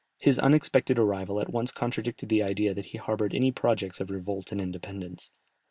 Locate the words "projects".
3.51-4.01